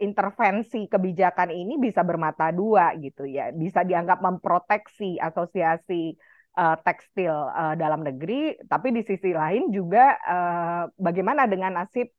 [0.00, 6.14] intervensi kebijakan ini bisa bermata dua gitu ya, bisa dianggap memproteksi asosiasi
[6.58, 12.10] uh, tekstil uh, dalam negeri, tapi di sisi lain juga uh, bagaimana dengan nasib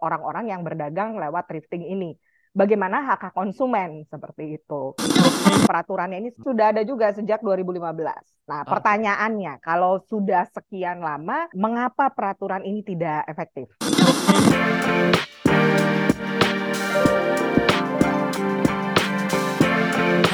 [0.00, 2.14] orang-orang uh, yang berdagang lewat thrifting ini
[2.54, 4.94] bagaimana hak hak konsumen seperti itu.
[5.66, 8.46] Peraturannya ini sudah ada juga sejak 2015.
[8.46, 13.74] Nah, pertanyaannya, kalau sudah sekian lama, mengapa peraturan ini tidak efektif?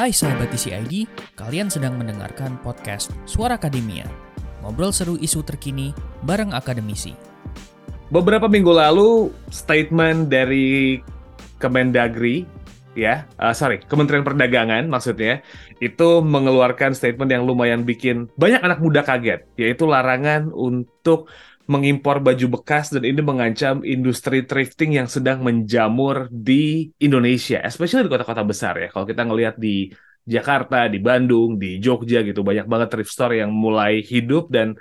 [0.00, 1.04] Hai sahabat TCID,
[1.36, 4.09] kalian sedang mendengarkan podcast Suara Akademia.
[4.64, 5.92] Ngobrol seru isu terkini
[6.24, 7.12] bareng akademisi.
[8.09, 11.04] Beberapa minggu lalu, statement dari
[11.60, 12.48] Kemendagri
[12.96, 15.45] ya, uh, sorry, Kementerian Perdagangan maksudnya,
[15.84, 21.28] itu mengeluarkan statement yang lumayan bikin banyak anak muda kaget, yaitu larangan untuk
[21.69, 28.12] mengimpor baju bekas dan ini mengancam industri thrifting yang sedang menjamur di Indonesia, especially di
[28.12, 28.88] kota-kota besar ya.
[28.91, 29.92] Kalau kita ngelihat di
[30.24, 34.79] Jakarta, di Bandung, di Jogja gitu, banyak banget thrift store yang mulai hidup dan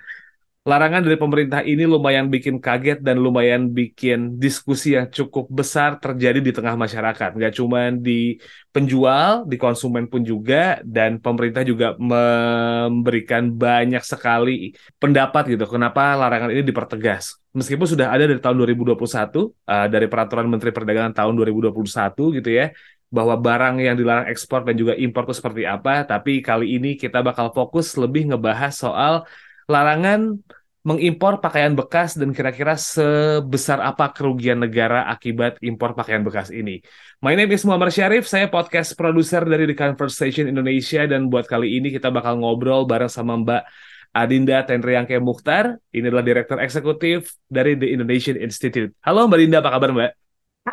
[0.68, 6.44] larangan dari pemerintah ini lumayan bikin kaget dan lumayan bikin diskusi yang cukup besar terjadi
[6.44, 7.32] di tengah masyarakat.
[7.32, 8.36] Nggak cuma di
[8.76, 16.52] penjual, di konsumen pun juga, dan pemerintah juga memberikan banyak sekali pendapat gitu, kenapa larangan
[16.52, 17.40] ini dipertegas.
[17.56, 22.70] Meskipun sudah ada dari tahun 2021, uh, dari Peraturan Menteri Perdagangan tahun 2021 gitu ya,
[23.10, 27.26] bahwa barang yang dilarang ekspor dan juga impor itu seperti apa, tapi kali ini kita
[27.26, 29.26] bakal fokus lebih ngebahas soal
[29.70, 30.42] larangan
[30.82, 36.82] mengimpor pakaian bekas dan kira-kira sebesar apa kerugian negara akibat impor pakaian bekas ini.
[37.22, 41.78] My name is Muhammad Syarif, saya podcast produser dari The Conversation Indonesia dan buat kali
[41.78, 43.64] ini kita bakal ngobrol bareng sama Mbak
[44.10, 45.78] Adinda Tenriangke Mukhtar.
[45.94, 48.98] Ini adalah Direktur Eksekutif dari The Indonesian Institute.
[49.06, 50.12] Halo Mbak Dinda, apa kabar Mbak?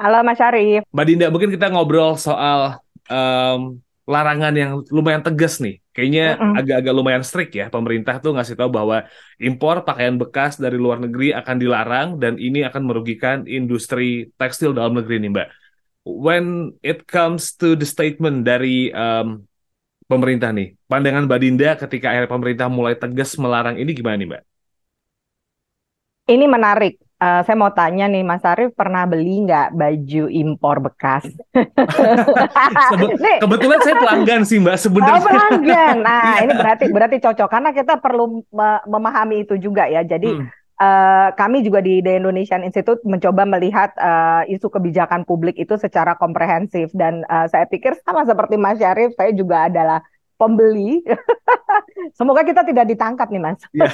[0.01, 0.81] Halo Mas Syarif.
[0.89, 2.81] Mbak Dinda, mungkin kita ngobrol soal
[3.13, 5.83] um, larangan yang lumayan tegas nih.
[5.91, 7.67] Kayaknya agak-agak lumayan strict ya.
[7.67, 9.03] Pemerintah tuh ngasih tahu bahwa
[9.43, 14.95] impor pakaian bekas dari luar negeri akan dilarang dan ini akan merugikan industri tekstil dalam
[14.95, 15.49] negeri nih, Mbak.
[16.07, 19.43] When it comes to the statement dari um,
[20.07, 24.43] pemerintah nih, pandangan Mbak Dinda ketika akhirnya pemerintah mulai tegas melarang ini gimana nih, Mbak?
[26.31, 31.25] Ini menarik Uh, saya mau tanya nih, Mas Arief pernah beli nggak baju impor bekas?
[33.41, 35.17] kebetulan saya pelanggan sih Mbak sebenarnya.
[35.17, 35.97] Oh, pelanggan.
[36.05, 38.45] Nah, ini berarti berarti cocok karena kita perlu
[38.85, 40.05] memahami itu juga ya.
[40.05, 40.45] Jadi hmm.
[40.77, 46.21] uh, kami juga di The Indonesian Institute mencoba melihat uh, isu kebijakan publik itu secara
[46.21, 50.05] komprehensif dan uh, saya pikir sama seperti Mas Syarif, saya juga adalah
[50.37, 51.03] pembeli.
[52.19, 53.61] Semoga kita tidak ditangkap nih, Mas.
[53.73, 53.91] Yeah.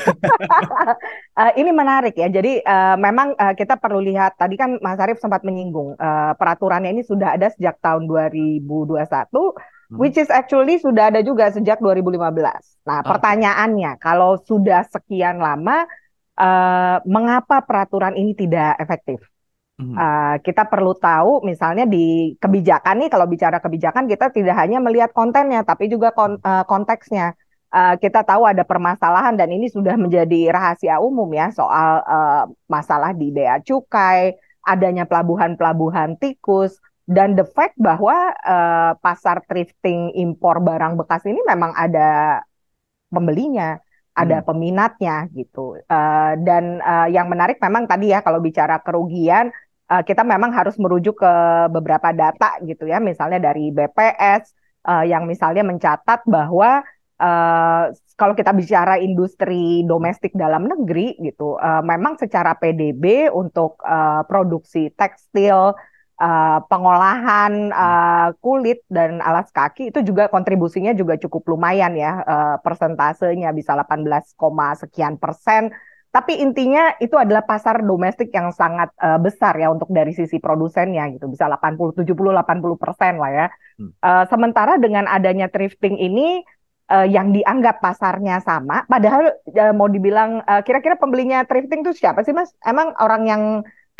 [1.40, 2.28] uh, ini menarik ya.
[2.28, 6.92] Jadi uh, memang uh, kita perlu lihat tadi kan Mas Arief sempat menyinggung uh, peraturannya
[6.92, 9.98] ini sudah ada sejak tahun 2021 hmm.
[9.98, 12.18] which is actually sudah ada juga sejak 2015.
[12.18, 13.08] Nah, okay.
[13.08, 15.86] pertanyaannya kalau sudah sekian lama
[16.36, 19.22] uh, mengapa peraturan ini tidak efektif?
[19.82, 25.10] Uh, kita perlu tahu misalnya di kebijakan nih kalau bicara kebijakan kita tidak hanya melihat
[25.10, 27.34] kontennya tapi juga kon uh, konteksnya.
[27.72, 33.16] Uh, kita tahu ada permasalahan dan ini sudah menjadi rahasia umum ya soal uh, masalah
[33.16, 36.76] di bea cukai, adanya pelabuhan-pelabuhan tikus
[37.08, 42.44] dan the fact bahwa uh, pasar thrifting impor barang bekas ini memang ada
[43.10, 43.80] pembelinya
[44.12, 44.46] ada hmm.
[44.46, 45.80] peminatnya gitu.
[45.88, 49.48] Uh, dan uh, yang menarik memang tadi ya kalau bicara kerugian
[49.88, 51.34] uh, kita memang harus merujuk ke
[51.72, 54.52] beberapa data gitu ya, misalnya dari BPS
[54.88, 56.84] uh, yang misalnya mencatat bahwa
[57.20, 57.84] uh,
[58.16, 64.92] kalau kita bicara industri domestik dalam negeri gitu, uh, memang secara PDB untuk uh, produksi
[64.92, 65.72] tekstil
[66.22, 72.56] uh, pengolahan uh, kulit dan alas kaki itu juga kontribusinya juga cukup lumayan ya uh,
[72.62, 74.38] persentasenya bisa 18,
[74.86, 75.74] sekian persen
[76.12, 81.08] tapi intinya itu adalah pasar domestik yang sangat uh, besar ya untuk dari sisi produsennya
[81.16, 83.46] gitu bisa 80 70 80 persen lah ya.
[83.80, 83.90] Hmm.
[83.96, 86.44] Uh, sementara dengan adanya thrifting ini
[86.92, 92.20] uh, yang dianggap pasarnya sama, padahal uh, mau dibilang kira kira-kira pembelinya thrifting itu siapa
[92.28, 92.52] sih mas?
[92.60, 93.42] Emang orang yang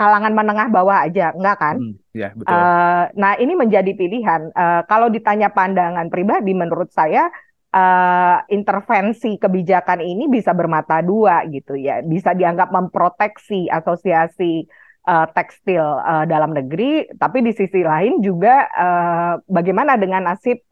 [0.02, 1.76] kalangan menengah bawah aja, enggak kan?
[1.78, 2.50] Hmm, ya, betul.
[2.50, 4.50] Uh, nah ini menjadi pilihan.
[4.50, 7.30] Uh, kalau ditanya pandangan pribadi, menurut saya
[7.70, 14.66] uh, intervensi kebijakan ini bisa bermata dua gitu ya, bisa dianggap memproteksi asosiasi
[15.06, 20.66] uh, tekstil uh, dalam negeri, tapi di sisi lain juga uh, bagaimana dengan nasib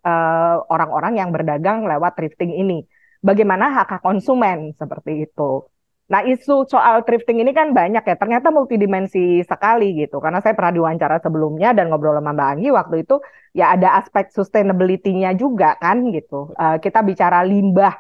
[0.67, 2.83] orang-orang uh, yang berdagang lewat thrifting ini,
[3.23, 5.70] bagaimana hak hak konsumen seperti itu.
[6.11, 8.15] Nah, isu soal thrifting ini kan banyak ya.
[8.19, 10.19] Ternyata multidimensi sekali gitu.
[10.25, 13.15] Karena saya pernah diwawancara sebelumnya dan ngobrol sama Mbak Anggi waktu itu
[13.55, 16.51] ya ada aspek sustainability-nya juga kan gitu.
[16.59, 17.95] Uh, kita bicara limbah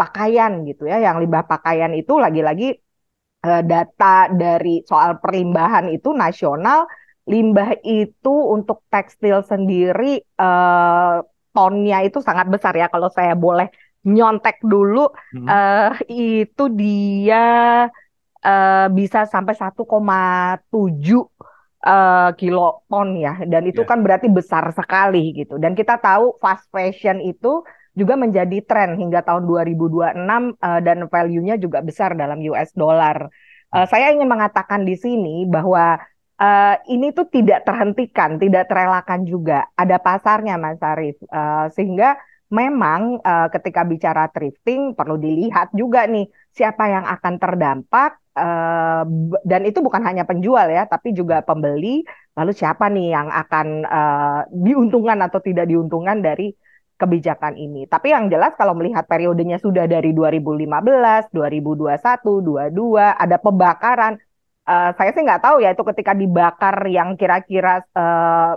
[0.00, 0.98] pakaian gitu ya.
[1.06, 2.64] Yang limbah pakaian itu lagi-lagi
[3.46, 6.90] uh, data dari soal perimbahan itu nasional
[7.24, 11.24] limbah itu untuk tekstil sendiri uh,
[11.54, 13.70] tonnya itu sangat besar ya kalau saya boleh
[14.04, 15.48] nyontek dulu hmm.
[15.48, 17.44] uh, itu dia
[18.44, 20.60] uh, bisa sampai 1,7 uh,
[22.36, 23.88] kiloton ya dan itu yeah.
[23.88, 27.64] kan berarti besar sekali gitu dan kita tahu fast fashion itu
[27.94, 33.30] juga menjadi tren hingga tahun 2026 uh, dan value-nya juga besar dalam US dollar.
[33.70, 36.02] Uh, saya ingin mengatakan di sini bahwa
[36.38, 39.70] uh, ini tuh tidak terhentikan, tidak terelakkan juga.
[39.78, 41.22] Ada pasarnya Mas Arif.
[41.30, 42.18] Uh, sehingga
[42.52, 49.04] memang uh, ketika bicara thrifting perlu dilihat juga nih siapa yang akan terdampak uh,
[49.42, 52.04] dan itu bukan hanya penjual ya tapi juga pembeli
[52.34, 56.52] lalu siapa nih yang akan uh, diuntungkan atau tidak diuntungkan dari
[56.94, 57.90] kebijakan ini.
[57.90, 64.14] Tapi yang jelas kalau melihat periodenya sudah dari 2015, 2021, 22 ada pembakaran.
[64.64, 68.56] Uh, saya sih nggak tahu ya itu ketika dibakar yang kira-kira uh,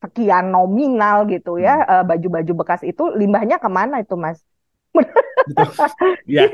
[0.00, 1.92] sekian nominal gitu ya hmm.
[1.92, 4.40] uh, baju-baju bekas itu limbahnya ke mana itu mas?
[6.26, 6.50] ya.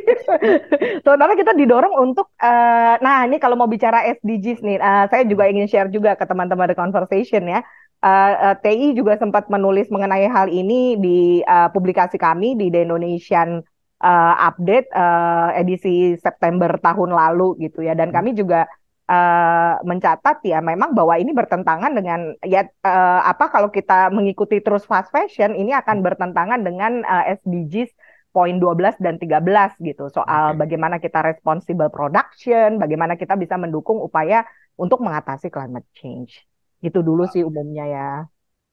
[1.05, 5.49] Sementara kita didorong untuk, uh, nah ini kalau mau bicara SDGs nih, uh, saya juga
[5.49, 7.61] ingin share juga ke teman-teman The Conversation ya.
[8.05, 12.85] Uh, uh, TI juga sempat menulis mengenai hal ini di uh, publikasi kami di The
[12.85, 13.65] Indonesian
[14.05, 17.97] uh, Update uh, edisi September tahun lalu gitu ya.
[17.97, 18.17] Dan hmm.
[18.17, 18.69] kami juga
[19.11, 24.87] uh, mencatat ya memang bahwa ini bertentangan dengan ya uh, apa kalau kita mengikuti terus
[24.87, 27.91] fast fashion ini akan bertentangan dengan uh, SDGs
[28.37, 30.61] poin 12 dan 13 gitu soal okay.
[30.61, 34.45] bagaimana kita responsible production, bagaimana kita bisa mendukung upaya
[34.77, 36.45] untuk mengatasi climate change.
[36.85, 38.11] Itu dulu sih umumnya ya.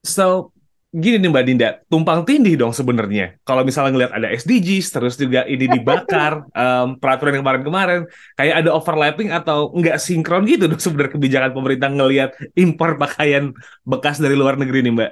[0.03, 0.51] So
[0.93, 3.41] gini nih Mbak Dinda, tumpang tindih dong sebenarnya.
[3.41, 8.05] Kalau misalnya ngelihat ada SDGs, terus juga ini dibakar, um, peraturan yang kemarin-kemarin,
[8.37, 14.21] kayak ada overlapping atau nggak sinkron gitu dong sebenarnya kebijakan pemerintah ngelihat impor pakaian bekas
[14.21, 15.11] dari luar negeri nih Mbak.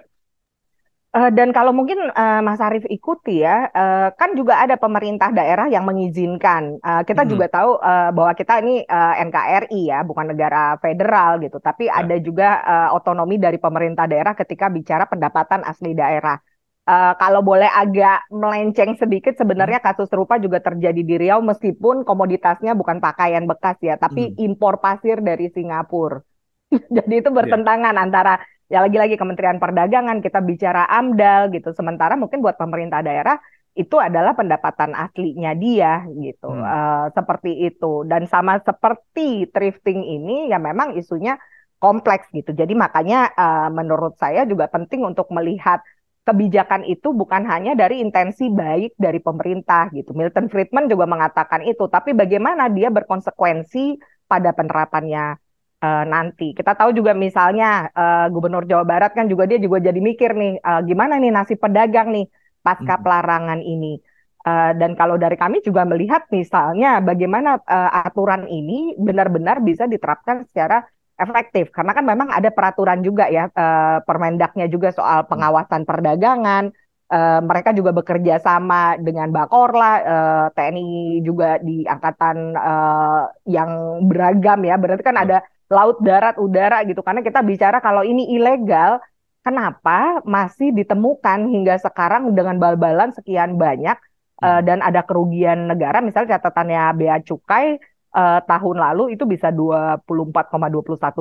[1.12, 5.68] Uh, dan kalau mungkin uh, Mas Arief ikuti ya, uh, kan juga ada pemerintah daerah
[5.68, 6.80] yang mengizinkan.
[6.80, 7.32] Uh, kita hmm.
[7.36, 11.60] juga tahu uh, bahwa kita ini uh, NKRI ya, bukan negara federal gitu.
[11.60, 12.00] Tapi ya.
[12.00, 16.40] ada juga uh, otonomi dari pemerintah daerah ketika bicara pendapatan asli daerah.
[16.88, 19.88] Uh, kalau boleh agak melenceng sedikit, sebenarnya hmm.
[19.92, 24.48] kasus serupa juga terjadi di Riau meskipun komoditasnya bukan pakaian bekas ya, tapi hmm.
[24.48, 26.24] impor pasir dari Singapura.
[26.96, 27.36] Jadi itu ya.
[27.36, 28.04] bertentangan yeah.
[28.08, 28.40] antara
[28.72, 31.76] ya lagi-lagi Kementerian Perdagangan kita bicara AMDAL gitu.
[31.76, 33.36] Sementara mungkin buat pemerintah daerah
[33.76, 36.48] itu adalah pendapatan aslinya dia gitu.
[36.48, 36.64] Hmm.
[36.64, 38.08] uh, seperti itu.
[38.08, 41.36] Dan sama seperti thrifting ini ya memang isunya
[41.84, 42.56] kompleks gitu.
[42.56, 45.84] Jadi makanya uh, menurut saya juga penting untuk melihat
[46.22, 50.14] kebijakan itu bukan hanya dari intensi baik dari pemerintah gitu.
[50.14, 51.90] Milton Friedman juga mengatakan itu.
[51.90, 53.98] Tapi bagaimana dia berkonsekuensi
[54.30, 55.41] pada penerapannya
[55.82, 56.54] uh, nanti.
[56.54, 60.54] Kita tahu juga misalnya uh, Gubernur Jawa Barat kan juga dia juga jadi mikir nih
[60.62, 62.30] uh, gimana nih nasib pedagang nih
[62.62, 63.04] pasca hmm.
[63.04, 63.98] pelarangan ini.
[64.42, 70.50] Uh, dan kalau dari kami juga melihat misalnya bagaimana uh, aturan ini benar-benar bisa diterapkan
[70.50, 70.82] secara
[71.22, 76.74] efektif karena kan memang ada peraturan juga ya uh, Permendaknya juga soal pengawasan perdagangan
[77.14, 84.66] uh, mereka juga bekerja sama dengan Bakorla uh, TNI juga di angkatan uh, yang beragam
[84.66, 87.00] ya berarti kan ada laut, darat, udara gitu.
[87.00, 89.00] Karena kita bicara kalau ini ilegal,
[89.42, 93.96] kenapa masih ditemukan hingga sekarang dengan bal-balan sekian banyak
[94.44, 96.04] uh, dan ada kerugian negara?
[96.04, 97.80] Misalnya catatannya Bea Cukai
[98.14, 100.04] uh, tahun lalu itu bisa 24,21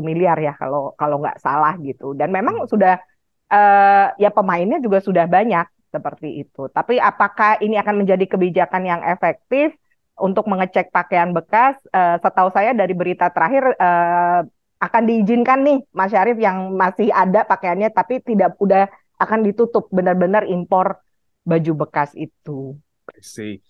[0.03, 2.13] miliar ya kalau kalau nggak salah gitu.
[2.19, 2.69] Dan memang hmm.
[2.69, 2.99] sudah
[3.49, 6.71] uh, ya pemainnya juga sudah banyak seperti itu.
[6.71, 9.75] Tapi apakah ini akan menjadi kebijakan yang efektif?
[10.21, 11.81] Untuk mengecek pakaian bekas.
[11.91, 14.45] Uh, setahu saya dari berita terakhir uh,
[14.81, 18.89] akan diizinkan nih Mas Syarif yang masih ada pakaiannya tapi tidak udah
[19.21, 21.01] akan ditutup benar-benar impor
[21.45, 22.77] baju bekas itu.
[23.21, 23.61] sih.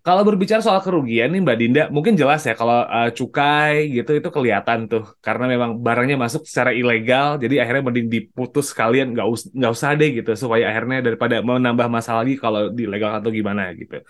[0.00, 4.28] Kalau berbicara soal kerugian nih Mbak Dinda, mungkin jelas ya kalau uh, cukai gitu itu
[4.32, 9.42] kelihatan tuh karena memang barangnya masuk secara ilegal, jadi akhirnya mending diputus sekalian nggak us
[9.52, 13.76] nggak usah deh gitu supaya akhirnya daripada menambah masalah lagi kalau di legal atau gimana
[13.76, 14.00] gitu.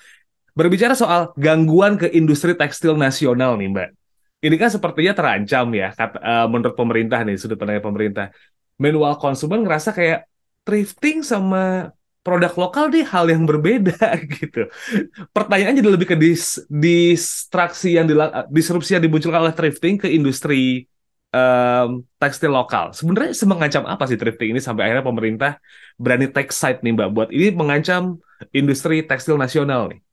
[0.60, 3.88] Berbicara soal gangguan ke industri tekstil nasional nih Mbak.
[4.44, 8.28] Ini kan sepertinya terancam ya kata, uh, menurut pemerintah nih, sudut pandang pemerintah.
[8.76, 10.28] Manual konsumen ngerasa kayak
[10.68, 14.68] thrifting sama produk lokal nih hal yang berbeda gitu.
[15.32, 18.04] Pertanyaan jadi lebih ke dis, distraksi yang
[18.52, 20.84] disrupsi yang dimunculkan oleh thrifting ke industri
[21.32, 22.92] um, tekstil lokal.
[22.92, 25.52] Sebenarnya semengancam apa sih thrifting ini sampai akhirnya pemerintah
[25.96, 28.20] berani take side nih Mbak buat ini mengancam
[28.52, 30.04] industri tekstil nasional nih?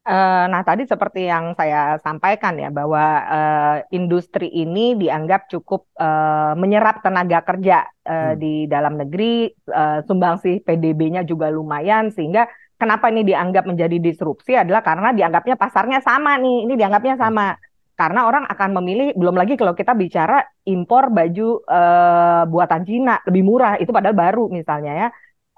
[0.00, 6.56] Uh, nah, tadi seperti yang saya sampaikan ya, bahwa uh, industri ini dianggap cukup uh,
[6.56, 8.36] menyerap tenaga kerja uh, hmm.
[8.40, 12.48] di dalam negeri, uh, sumbangsih PDB-nya juga lumayan, sehingga
[12.80, 17.24] kenapa ini dianggap menjadi disrupsi adalah karena dianggapnya pasarnya sama nih, ini dianggapnya hmm.
[17.28, 17.46] sama.
[17.52, 17.60] Hmm.
[18.00, 23.44] Karena orang akan memilih, belum lagi kalau kita bicara impor baju uh, buatan Cina, lebih
[23.44, 25.08] murah, itu padahal baru misalnya ya.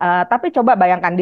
[0.03, 1.15] Uh, tapi coba bayangkan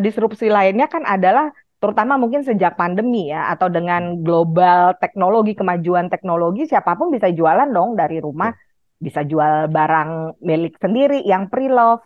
[0.00, 1.52] disrupsi lainnya kan adalah
[1.84, 7.68] terutama mungkin sejak pandemi ya atau dengan global teknologi kemajuan teknologi siapa pun bisa jualan
[7.68, 8.56] dong dari rumah.
[8.96, 12.00] Bisa jual barang milik sendiri yang pre-love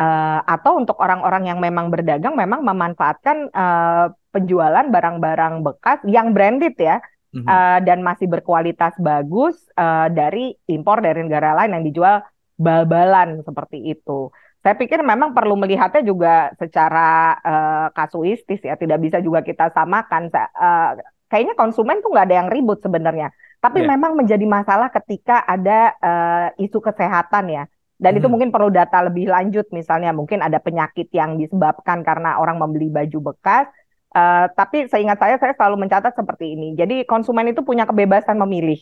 [0.00, 6.78] uh, atau untuk orang-orang yang memang berdagang memang memanfaatkan uh, penjualan barang-barang bekas yang branded
[6.80, 7.02] ya
[7.36, 7.44] mm-hmm.
[7.44, 12.16] uh, dan masih berkualitas bagus uh, dari impor dari negara lain yang dijual
[12.56, 19.22] bal-balan seperti itu saya pikir memang perlu melihatnya juga secara uh, kasuistis ya, tidak bisa
[19.22, 20.28] juga kita samakan.
[20.34, 20.98] Uh,
[21.30, 23.30] kayaknya konsumen tuh nggak ada yang ribut sebenarnya,
[23.62, 23.94] tapi yeah.
[23.94, 27.64] memang menjadi masalah ketika ada uh, isu kesehatan ya.
[27.98, 28.18] Dan hmm.
[28.22, 32.90] itu mungkin perlu data lebih lanjut, misalnya mungkin ada penyakit yang disebabkan karena orang membeli
[32.90, 33.66] baju bekas.
[34.08, 36.74] Uh, tapi seingat saya, saya selalu mencatat seperti ini.
[36.78, 38.80] Jadi konsumen itu punya kebebasan memilih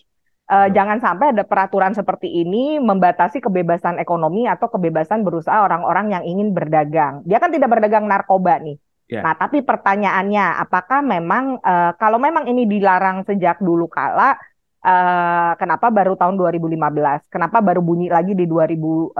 [0.50, 6.24] uh, jangan sampai ada peraturan seperti ini membatasi kebebasan ekonomi atau kebebasan berusaha orang-orang yang
[6.24, 7.22] ingin berdagang.
[7.26, 8.78] Dia kan tidak berdagang narkoba nih.
[9.06, 9.22] Yeah.
[9.22, 14.34] Nah, tapi pertanyaannya, apakah memang uh, kalau memang ini dilarang sejak dulu kala,
[14.82, 17.30] uh, kenapa baru tahun 2015?
[17.30, 19.14] Kenapa baru bunyi lagi di 2022?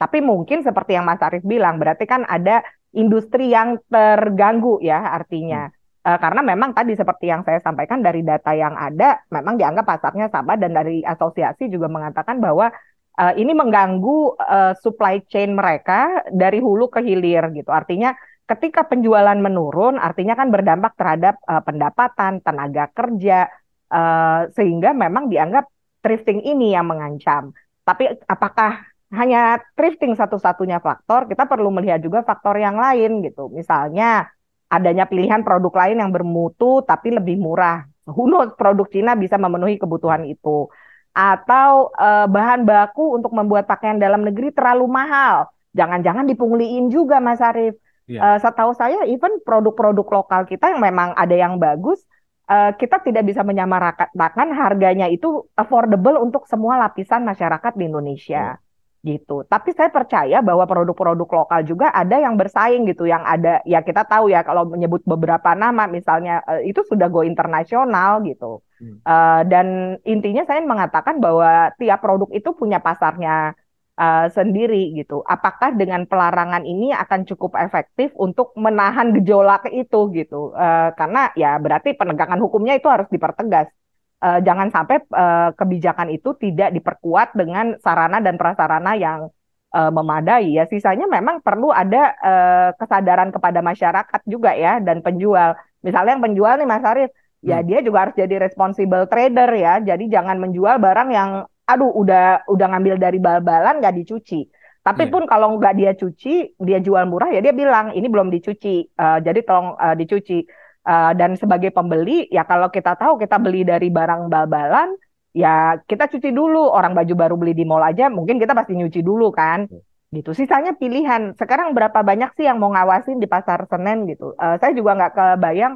[0.00, 2.64] Tapi mungkin seperti yang Mas Arief bilang, berarti kan ada
[2.96, 5.68] industri yang terganggu ya artinya.
[5.68, 5.79] Hmm.
[6.00, 10.32] Uh, karena memang tadi seperti yang saya sampaikan dari data yang ada, memang dianggap pasarnya
[10.32, 12.72] sama dan dari asosiasi juga mengatakan bahwa
[13.20, 17.68] uh, ini mengganggu uh, supply chain mereka dari hulu ke hilir gitu.
[17.68, 18.16] Artinya
[18.48, 23.52] ketika penjualan menurun, artinya kan berdampak terhadap uh, pendapatan, tenaga kerja,
[23.92, 25.68] uh, sehingga memang dianggap
[26.00, 27.52] thrifting ini yang mengancam.
[27.84, 31.28] Tapi apakah hanya thrifting satu-satunya faktor?
[31.28, 33.52] Kita perlu melihat juga faktor yang lain gitu.
[33.52, 34.32] Misalnya
[34.70, 37.84] adanya pilihan produk lain yang bermutu tapi lebih murah.
[38.06, 40.70] Who knows, produk Cina bisa memenuhi kebutuhan itu.
[41.10, 45.50] Atau uh, bahan baku untuk membuat pakaian dalam negeri terlalu mahal.
[45.74, 47.74] Jangan-jangan dipungliin juga Mas Arief.
[48.06, 48.18] Yeah.
[48.18, 48.20] Iya.
[48.22, 52.02] Uh, setahu saya even produk-produk lokal kita yang memang ada yang bagus,
[52.50, 58.58] uh, kita tidak bisa menyamaratakan harganya itu affordable untuk semua lapisan masyarakat di Indonesia.
[58.58, 58.69] Yeah
[59.00, 59.48] gitu.
[59.48, 64.04] Tapi saya percaya bahwa produk-produk lokal juga ada yang bersaing gitu, yang ada ya kita
[64.04, 68.60] tahu ya kalau menyebut beberapa nama misalnya uh, itu sudah go internasional gitu.
[68.76, 69.00] Hmm.
[69.04, 69.66] Uh, dan
[70.04, 73.56] intinya saya mengatakan bahwa tiap produk itu punya pasarnya
[73.96, 75.24] uh, sendiri gitu.
[75.24, 80.52] Apakah dengan pelarangan ini akan cukup efektif untuk menahan gejolak itu gitu?
[80.52, 83.72] Uh, karena ya berarti penegakan hukumnya itu harus dipertegas
[84.20, 89.32] uh, jangan sampai uh, kebijakan itu tidak diperkuat dengan sarana dan prasarana yang
[89.74, 90.64] uh, memadai ya.
[90.68, 95.56] Sisanya memang perlu ada uh, kesadaran kepada masyarakat juga ya dan penjual.
[95.80, 97.10] Misalnya yang penjual nih Mas Arif
[97.40, 97.66] ya hmm.
[97.66, 99.80] dia juga harus jadi responsible trader ya.
[99.80, 101.30] Jadi jangan menjual barang yang
[101.64, 104.50] aduh udah udah ngambil dari bal-balan nggak dicuci.
[104.80, 105.12] Tapi yeah.
[105.12, 108.96] pun kalau nggak dia cuci dia jual murah ya dia bilang ini belum dicuci.
[108.96, 110.44] Uh, jadi tolong uh, dicuci
[110.80, 114.96] Uh, dan sebagai pembeli ya kalau kita tahu kita beli dari barang bal-balan
[115.36, 116.72] ya kita cuci dulu.
[116.72, 119.68] Orang baju baru beli di mall aja mungkin kita pasti nyuci dulu kan.
[119.68, 119.82] Hmm.
[120.10, 120.34] gitu.
[120.34, 121.38] Sisanya pilihan.
[121.38, 124.34] Sekarang berapa banyak sih yang mau ngawasin di pasar Senen gitu?
[124.34, 125.74] Uh, saya juga nggak kebayang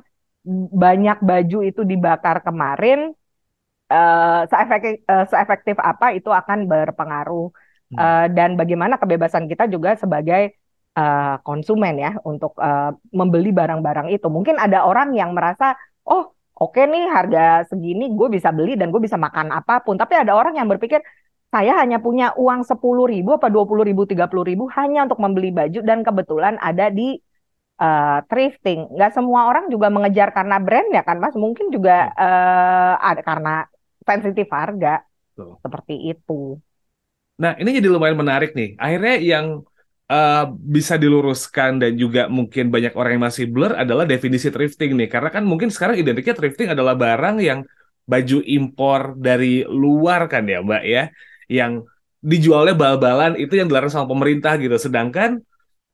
[0.75, 3.17] banyak baju itu dibakar kemarin
[3.89, 7.49] uh, seefektif, uh, seefektif apa itu akan berpengaruh.
[7.95, 10.59] Uh, dan bagaimana kebebasan kita juga sebagai
[10.97, 14.27] uh, konsumen ya untuk uh, membeli barang-barang itu.
[14.31, 15.75] Mungkin ada orang yang merasa,
[16.07, 19.99] oh oke okay nih harga segini gue bisa beli dan gue bisa makan apa pun.
[19.99, 21.03] Tapi ada orang yang berpikir,
[21.55, 25.23] saya hanya punya uang sepuluh ribu apa dua puluh ribu tiga puluh ribu hanya untuk
[25.23, 27.15] membeli baju dan kebetulan ada di
[27.79, 28.91] uh, thrifting.
[28.91, 31.39] Nggak semua orang juga mengejar karena brand ya kan mas.
[31.39, 33.55] Mungkin juga uh, ada karena
[34.03, 35.07] sensitif harga
[35.39, 35.63] Tuh.
[35.63, 36.59] seperti itu.
[37.39, 38.75] Nah ini jadi lumayan menarik nih.
[38.75, 39.47] Akhirnya yang
[40.15, 45.09] uh, bisa diluruskan dan juga mungkin banyak orang yang masih blur adalah definisi thrifting nih.
[45.11, 47.67] Karena kan mungkin sekarang identiknya thrifting adalah barang yang
[48.07, 51.05] baju impor dari luar kan ya Mbak ya.
[51.51, 51.73] Yang
[52.25, 54.77] dijualnya bal-balan itu yang dilarang sama pemerintah gitu.
[54.79, 55.43] Sedangkan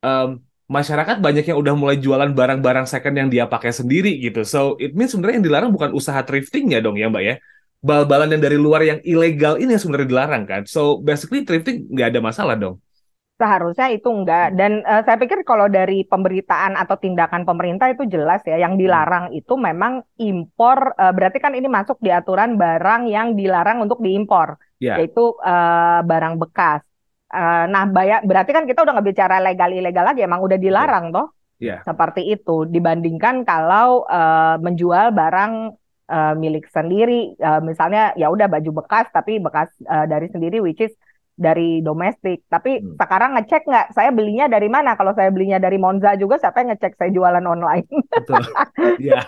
[0.04, 0.38] um,
[0.70, 4.44] masyarakat banyak yang udah mulai jualan barang-barang second yang dia pakai sendiri gitu.
[4.46, 7.36] So it means sebenarnya yang dilarang bukan usaha thriftingnya dong ya Mbak ya.
[7.80, 10.62] Bal-balan yang dari luar yang ilegal ini yang sebenarnya dilarang kan.
[10.68, 12.76] So basically thrifting nggak ada masalah dong.
[13.40, 14.52] Seharusnya itu enggak.
[14.52, 18.61] Dan uh, saya pikir kalau dari pemberitaan atau tindakan pemerintah itu jelas ya.
[18.61, 20.92] Yang dilarang itu memang impor.
[21.00, 24.61] Uh, berarti kan ini masuk di aturan barang yang dilarang untuk diimpor.
[24.76, 25.00] Yeah.
[25.00, 26.85] Yaitu uh, barang bekas.
[27.30, 31.14] Uh, nah, bayar berarti kan kita udah nggak bicara legal ilegal lagi, emang udah dilarang
[31.14, 31.30] toh.
[31.62, 31.78] Yeah.
[31.87, 35.52] Seperti itu dibandingkan kalau uh, menjual barang
[36.11, 40.82] uh, milik sendiri, uh, misalnya ya udah baju bekas tapi bekas uh, dari sendiri, which
[40.82, 40.90] is
[41.40, 42.44] dari domestik.
[42.52, 43.00] Tapi hmm.
[43.00, 44.92] sekarang ngecek nggak saya belinya dari mana?
[44.92, 47.88] Kalau saya belinya dari Monza juga siapa yang ngecek saya jualan online?
[48.12, 48.44] Betul.
[49.00, 49.25] Iya.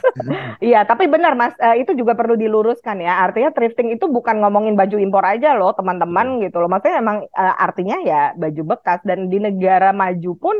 [0.61, 3.25] Iya, tapi benar Mas, uh, itu juga perlu diluruskan ya.
[3.25, 6.41] Artinya thrifting itu bukan ngomongin baju impor aja loh, teman-teman hmm.
[6.49, 6.69] gitu loh.
[6.69, 10.57] Maksudnya emang uh, artinya ya baju bekas dan di negara maju pun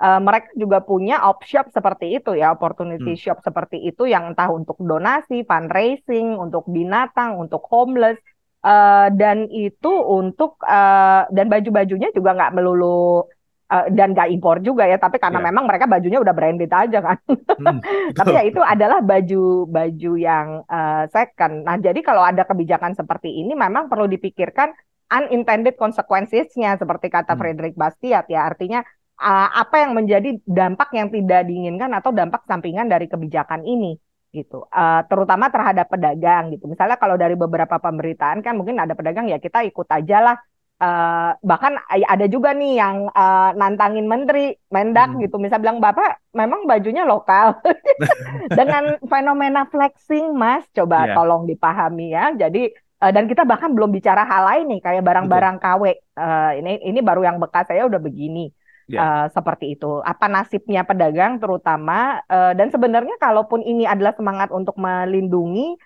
[0.00, 3.20] uh, mereka juga punya op shop seperti itu ya, opportunity hmm.
[3.20, 8.16] shop seperti itu yang entah untuk donasi, fundraising, untuk binatang, untuk homeless
[8.64, 13.28] Uh, dan itu untuk uh, dan baju-bajunya juga nggak melulu
[13.68, 15.48] uh, dan nggak impor juga ya tapi karena yeah.
[15.52, 17.20] memang mereka bajunya udah branded aja kan.
[17.28, 17.84] Hmm,
[18.18, 21.68] tapi ya itu adalah baju-baju yang uh, second.
[21.68, 24.72] Nah jadi kalau ada kebijakan seperti ini memang perlu dipikirkan
[25.12, 27.40] unintended consequences-nya seperti kata hmm.
[27.40, 28.48] Frederick Bastiat ya.
[28.48, 28.80] Artinya
[29.20, 33.94] uh, apa yang menjadi dampak yang tidak diinginkan atau dampak sampingan dari kebijakan ini
[34.34, 34.66] gitu.
[34.74, 36.66] Uh, terutama terhadap pedagang gitu.
[36.66, 40.38] Misalnya kalau dari beberapa pemberitaan kan mungkin ada pedagang ya kita ikut aja lah.
[40.74, 45.22] Uh, bahkan ada juga nih yang uh, nantangin menteri mendak hmm.
[45.22, 45.38] gitu.
[45.38, 47.62] Misal bilang bapak memang bajunya lokal?
[48.58, 50.66] Dengan fenomena flexing mas.
[50.74, 51.14] Coba yeah.
[51.14, 52.34] tolong dipahami ya.
[52.34, 55.82] Jadi uh, dan kita bahkan belum bicara hal lain nih kayak barang-barang KW
[56.18, 58.48] uh, ini ini baru yang bekas saya udah begini
[58.88, 58.96] yeah.
[58.96, 59.00] Ya.
[59.00, 60.00] uh, seperti itu.
[60.04, 65.76] Apa nasibnya pedagang terutama uh, dan sebenarnya kalaupun ini adalah semangat untuk melindungi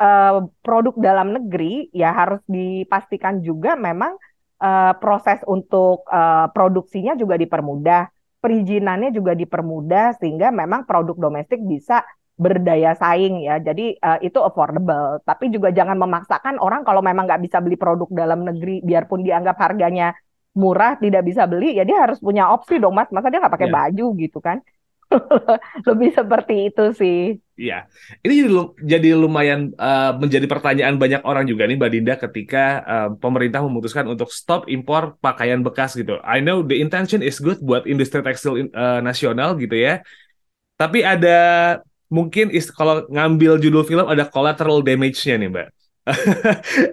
[0.00, 4.16] uh, produk dalam negeri, ya harus dipastikan juga memang
[4.60, 8.08] uh, proses untuk uh, produksinya juga dipermudah,
[8.40, 12.02] perizinannya juga dipermudah sehingga memang produk domestik bisa
[12.40, 13.60] berdaya saing ya.
[13.60, 15.20] Jadi uh, itu affordable.
[15.28, 19.60] Tapi juga jangan memaksakan orang kalau memang nggak bisa beli produk dalam negeri, biarpun dianggap
[19.60, 20.16] harganya
[20.54, 23.10] murah tidak bisa beli ya dia harus punya opsi dong mas.
[23.14, 23.76] Masa dia nggak pakai yeah.
[23.76, 24.58] baju gitu kan?
[25.88, 27.18] Lebih seperti itu sih.
[27.60, 27.90] Iya,
[28.24, 33.08] ini jadi, jadi lumayan uh, menjadi pertanyaan banyak orang juga nih Mbak Dinda ketika uh,
[33.18, 36.16] pemerintah memutuskan untuk stop impor pakaian bekas gitu.
[36.24, 40.00] I know the intention is good buat industri tekstil uh, nasional gitu ya,
[40.80, 41.38] tapi ada
[42.08, 45.68] mungkin is, kalau ngambil judul film ada collateral damage-nya nih Mbak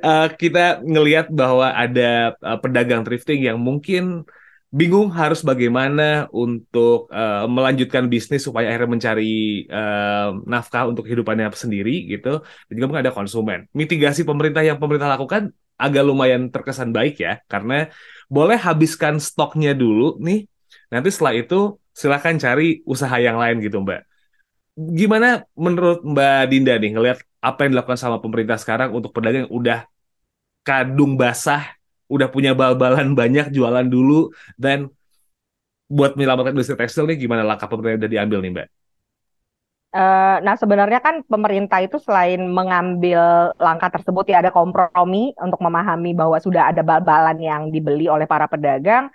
[0.03, 4.25] uh, kita ngelihat bahwa ada uh, pedagang thrifting yang mungkin
[4.67, 12.05] bingung harus bagaimana untuk uh, melanjutkan bisnis supaya akhirnya mencari uh, nafkah untuk kehidupannya sendiri
[12.11, 12.43] gitu.
[12.67, 13.65] Dan juga ada konsumen.
[13.71, 17.87] Mitigasi pemerintah yang pemerintah lakukan agak lumayan terkesan baik ya, karena
[18.27, 20.49] boleh habiskan stoknya dulu nih.
[20.91, 24.01] Nanti setelah itu silahkan cari usaha yang lain gitu Mbak.
[24.77, 29.85] Gimana menurut Mbak Dinda nih ngelihat apa yang dilakukan sama pemerintah sekarang untuk pedagang udah
[30.65, 31.63] kadung basah,
[32.11, 34.91] udah punya bal-balan banyak jualan dulu dan
[35.87, 38.67] buat menyelamatkan industri tekstil nih gimana langkah pemerintah udah diambil nih Mbak?
[39.87, 46.11] Uh, nah sebenarnya kan pemerintah itu selain mengambil langkah tersebut ya ada kompromi untuk memahami
[46.11, 49.07] bahwa sudah ada bal-balan yang dibeli oleh para pedagang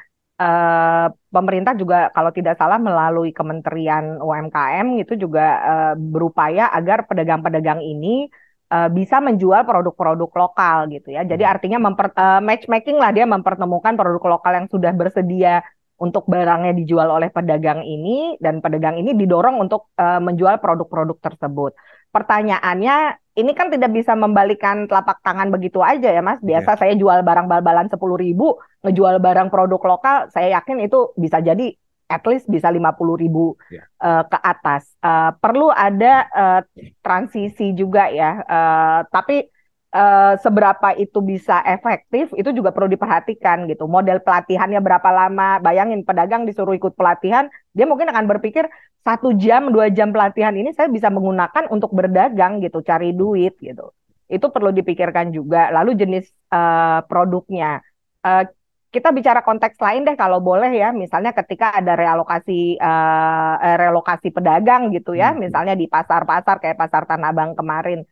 [0.42, 7.78] uh, pemerintah juga kalau tidak salah melalui Kementerian UMKM itu juga uh, berupaya agar pedagang-pedagang
[7.78, 8.26] ini
[8.74, 11.22] uh, bisa menjual produk-produk lokal gitu ya.
[11.22, 11.52] Jadi hmm.
[11.52, 15.62] artinya memper, uh, matchmaking lah dia mempertemukan produk lokal yang sudah bersedia
[16.02, 21.78] untuk barangnya dijual oleh pedagang ini dan pedagang ini didorong untuk uh, menjual produk-produk tersebut.
[22.10, 26.40] Pertanyaannya ini kan tidak bisa membalikan telapak tangan begitu aja ya mas.
[26.44, 26.80] Biasa yeah.
[26.80, 31.72] saya jual barang bal-balan sepuluh ribu, ngejual barang produk lokal, saya yakin itu bisa jadi
[32.12, 33.88] at least bisa lima puluh ribu yeah.
[33.96, 34.04] Ya.
[34.04, 34.84] uh, ke atas.
[35.00, 36.60] Uh, perlu ada uh,
[37.00, 38.44] transisi juga ya.
[38.44, 39.48] Uh, tapi
[39.92, 43.86] uh, seberapa itu bisa efektif itu juga perlu diperhatikan gitu.
[43.86, 45.60] Model pelatihannya berapa lama?
[45.60, 48.66] Bayangin pedagang disuruh ikut pelatihan, dia mungkin akan berpikir
[49.02, 53.90] satu jam dua jam pelatihan ini saya bisa menggunakan untuk berdagang gitu cari duit gitu
[54.30, 57.82] itu perlu dipikirkan juga lalu jenis uh, produknya
[58.22, 58.46] uh,
[58.92, 64.92] kita bicara konteks lain deh kalau boleh ya misalnya ketika ada realokasi uh, relokasi pedagang
[64.94, 65.48] gitu ya hmm.
[65.48, 68.06] misalnya di pasar-pasar kayak pasar Tanah Abang kemarin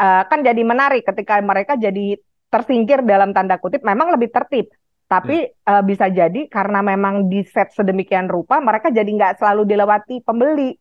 [0.00, 2.16] uh, kan jadi menarik ketika mereka jadi
[2.48, 4.72] tersingkir dalam tanda kutip memang lebih tertib
[5.10, 5.66] Tapi hmm.
[5.66, 10.78] uh, bisa jadi karena memang di set sedemikian rupa, mereka jadi nggak selalu dilewati pembeli.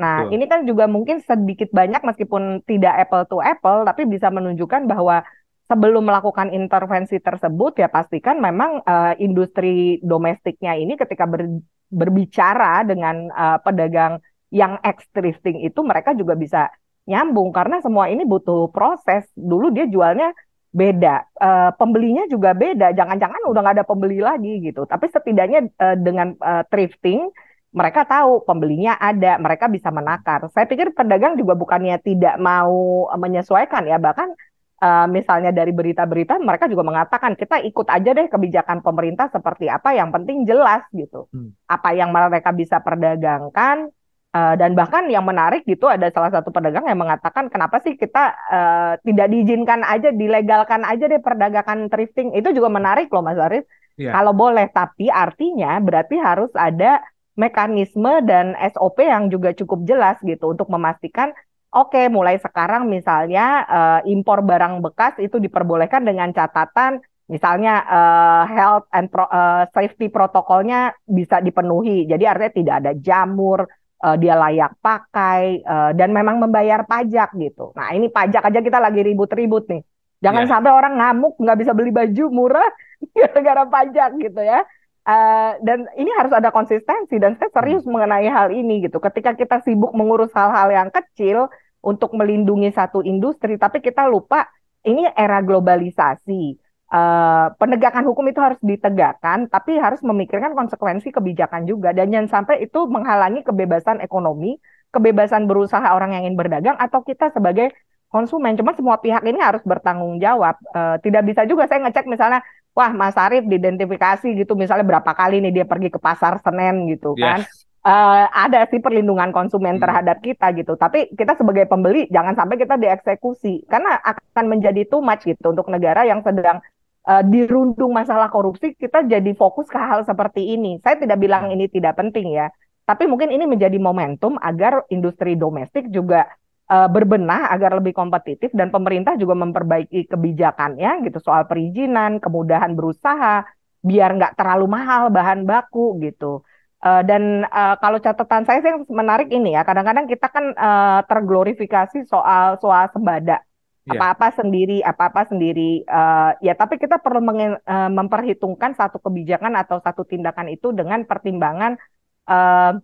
[0.00, 4.88] Nah, ini kan juga mungkin sedikit banyak meskipun tidak apple to apple, tapi bisa menunjukkan
[4.88, 5.20] bahwa
[5.68, 11.60] sebelum melakukan intervensi tersebut ya pastikan memang uh, industri domestiknya ini ketika ber,
[11.92, 16.72] berbicara dengan uh, pedagang yang ex thrifting itu mereka juga bisa
[17.06, 19.24] nyambung karena semua ini butuh proses.
[19.32, 20.34] Dulu dia jualnya
[20.76, 22.92] beda, uh, pembelinya juga beda.
[22.92, 24.84] Jangan-jangan udah nggak ada pembeli lagi gitu.
[24.84, 27.32] Tapi setidaknya uh, dengan uh, thrifting
[27.76, 30.48] mereka tahu pembelinya ada, mereka bisa menakar.
[30.52, 34.32] Saya pikir pedagang juga bukannya tidak mau menyesuaikan ya, bahkan
[34.80, 39.92] uh, misalnya dari berita-berita mereka juga mengatakan kita ikut aja deh kebijakan pemerintah seperti apa,
[39.92, 41.28] yang penting jelas gitu.
[41.32, 41.52] Hmm.
[41.68, 43.92] Apa yang mereka bisa perdagangkan
[44.36, 48.36] uh, dan bahkan yang menarik gitu ada salah satu pedagang yang mengatakan kenapa sih kita
[48.52, 52.36] uh, tidak diizinkan aja, dilegalkan aja deh perdagangan thrifting.
[52.36, 53.64] Itu juga menarik loh Mas Arif.
[53.96, 54.12] Yeah.
[54.12, 57.00] Kalau boleh, tapi artinya berarti harus ada
[57.36, 61.32] mekanisme dan SOP yang juga cukup jelas gitu untuk memastikan
[61.72, 68.44] oke okay, mulai sekarang misalnya uh, impor barang bekas itu diperbolehkan dengan catatan misalnya uh,
[68.48, 72.06] health and pro, uh, safety protokolnya bisa dipenuhi.
[72.06, 73.66] Jadi artinya tidak ada jamur,
[74.02, 77.72] uh, dia layak pakai uh, dan memang membayar pajak gitu.
[77.72, 79.82] Nah ini pajak aja kita lagi ribut-ribut nih.
[80.24, 80.50] Jangan yeah.
[80.50, 82.70] sampai orang ngamuk nggak bisa beli baju murah
[83.16, 84.64] gara-gara pajak gitu ya.
[85.06, 87.94] Uh, dan ini harus ada konsistensi dan saya serius hmm.
[87.94, 88.98] mengenai hal ini gitu.
[88.98, 91.46] Ketika kita sibuk mengurus hal-hal yang kecil
[91.78, 94.50] untuk melindungi satu industri, tapi kita lupa
[94.82, 96.65] ini era globalisasi.
[96.86, 102.62] Uh, penegakan hukum itu harus ditegakkan, tapi harus memikirkan konsekuensi kebijakan juga dan jangan sampai
[102.62, 104.62] itu menghalangi kebebasan ekonomi,
[104.94, 107.74] kebebasan berusaha orang yang ingin berdagang atau kita sebagai
[108.06, 108.54] konsumen.
[108.54, 110.54] Cuma semua pihak ini harus bertanggung jawab.
[110.70, 115.42] Uh, tidak bisa juga saya ngecek misalnya wah Mas Arief diidentifikasi gitu misalnya berapa kali
[115.42, 117.42] nih dia pergi ke pasar Senen gitu kan.
[117.86, 119.82] Uh, ada sih perlindungan konsumen hmm.
[119.82, 120.78] terhadap kita gitu.
[120.78, 125.66] Tapi kita sebagai pembeli jangan sampai kita dieksekusi karena akan menjadi too much gitu untuk
[125.70, 126.62] negara yang sedang
[127.06, 130.82] uh, dirundung masalah korupsi kita jadi fokus ke hal seperti ini.
[130.82, 132.50] Saya tidak bilang ini tidak penting ya,
[132.82, 136.26] tapi mungkin ini menjadi momentum agar industri domestik juga
[136.70, 143.46] uh, berbenah agar lebih kompetitif dan pemerintah juga memperbaiki kebijakannya gitu soal perizinan, kemudahan berusaha
[143.86, 146.42] biar nggak terlalu mahal bahan baku gitu.
[146.82, 152.06] Uh, dan uh, kalau catatan saya yang menarik ini ya, kadang-kadang kita kan uh, terglorifikasi
[152.06, 153.45] soal soal sembada.
[153.86, 154.36] Apa-apa yeah.
[154.42, 155.86] sendiri, apa-apa sendiri.
[155.86, 157.56] Uh, ya, tapi kita perlu uh,
[157.90, 161.78] memperhitungkan satu kebijakan atau satu tindakan itu dengan pertimbangan
[162.26, 162.74] uh,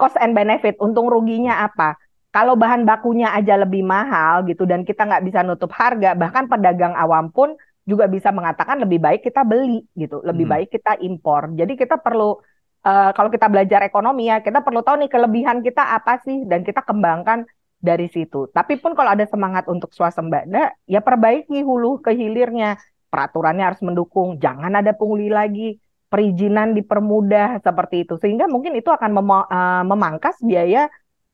[0.00, 2.00] cost and benefit, untung ruginya apa
[2.30, 6.94] kalau bahan bakunya aja lebih mahal gitu dan kita nggak bisa nutup harga, bahkan pedagang
[6.94, 10.54] awam pun juga bisa mengatakan lebih baik kita beli gitu, lebih hmm.
[10.54, 11.50] baik kita impor.
[11.58, 12.38] Jadi kita perlu
[12.86, 16.62] uh, kalau kita belajar ekonomi ya, kita perlu tahu nih kelebihan kita apa sih dan
[16.62, 17.50] kita kembangkan
[17.80, 18.46] dari situ.
[18.52, 22.76] Tapi pun kalau ada semangat untuk swasembada, ya perbaiki hulu ke hilirnya.
[23.10, 25.74] Peraturannya harus mendukung, jangan ada pungli lagi,
[26.06, 28.14] perizinan dipermudah seperti itu.
[28.22, 30.86] Sehingga mungkin itu akan mem uh, memangkas biaya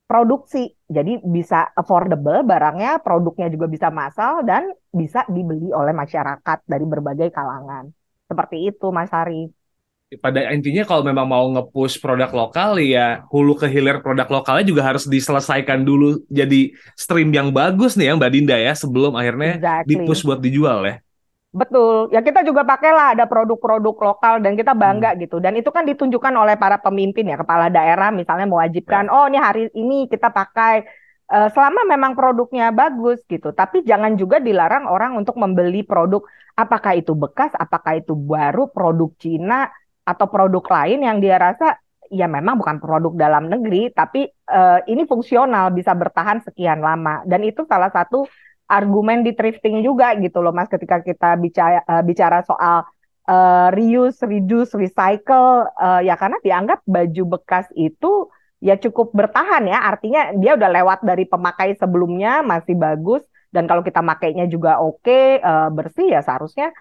[0.09, 0.73] produksi.
[0.89, 7.29] Jadi bisa affordable barangnya, produknya juga bisa massal dan bisa dibeli oleh masyarakat dari berbagai
[7.29, 7.91] kalangan.
[8.25, 9.66] Seperti itu Mas Ari.
[10.07, 14.87] Pada intinya kalau memang mau nge-push produk lokal ya hulu ke hilir produk lokalnya juga
[14.87, 19.99] harus diselesaikan dulu jadi stream yang bagus nih ya Mbak Dinda ya sebelum akhirnya exactly.
[19.99, 21.03] di-push buat dijual ya.
[21.51, 22.14] Betul.
[22.14, 25.21] Ya kita juga pakailah ada produk-produk lokal dan kita bangga hmm.
[25.27, 25.37] gitu.
[25.42, 29.11] Dan itu kan ditunjukkan oleh para pemimpin ya, kepala daerah misalnya mewajibkan, ya.
[29.11, 30.87] oh ini hari ini kita pakai
[31.35, 33.51] uh, selama memang produknya bagus gitu.
[33.57, 36.23] Tapi jangan juga dilarang orang untuk membeli produk
[36.55, 39.73] apakah itu bekas, apakah itu baru, produk Cina
[40.07, 45.03] atau produk lain yang dia rasa ya memang bukan produk dalam negeri, tapi uh, ini
[45.11, 47.27] fungsional bisa bertahan sekian lama.
[47.27, 48.31] Dan itu salah satu
[48.66, 52.87] argumen di thrifting juga gitu loh Mas ketika kita bicara uh, bicara soal
[53.31, 59.79] uh, reuse, reduce, recycle uh, ya karena dianggap baju bekas itu ya cukup bertahan ya
[59.87, 63.23] artinya dia udah lewat dari pemakai sebelumnya masih bagus
[63.55, 66.75] dan kalau kita makainya juga oke okay, uh, bersih ya seharusnya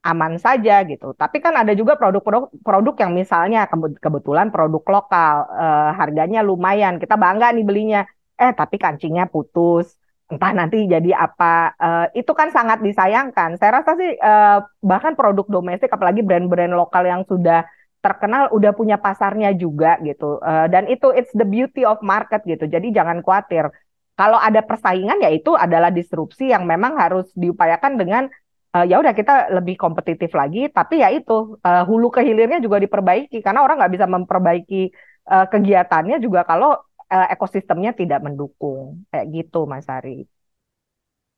[0.00, 1.12] aman saja gitu.
[1.12, 3.68] Tapi kan ada juga produk-produk produk yang misalnya
[4.00, 6.96] kebetulan produk lokal uh, harganya lumayan.
[6.96, 8.00] Kita bangga nih belinya.
[8.40, 9.92] Eh tapi kancingnya putus.
[10.32, 11.76] Entah nanti jadi apa.
[11.76, 13.60] Uh, itu kan sangat disayangkan.
[13.60, 17.68] Saya rasa sih uh, bahkan produk domestik apalagi brand-brand lokal yang sudah
[18.00, 20.40] terkenal udah punya pasarnya juga gitu.
[20.72, 22.64] Dan itu it's the beauty of market gitu.
[22.64, 23.68] Jadi jangan khawatir.
[24.16, 28.32] Kalau ada persaingan ya itu adalah disrupsi yang memang harus diupayakan dengan
[28.74, 32.78] uh, ya udah kita lebih kompetitif lagi tapi ya itu uh, hulu ke hilirnya juga
[32.78, 34.82] diperbaiki karena orang nggak bisa memperbaiki
[35.30, 36.78] uh, kegiatannya juga kalau
[37.10, 40.26] uh, ekosistemnya tidak mendukung kayak gitu Mas Ari.